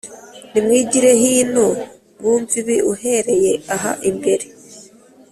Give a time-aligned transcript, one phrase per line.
[0.51, 1.65] Nimwigire hino
[2.19, 4.45] mwumve ibi uhereye aha imbere